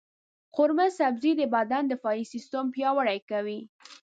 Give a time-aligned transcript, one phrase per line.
[0.55, 3.59] قورمه سبزي د بدن دفاعي سیستم پیاوړی کوي.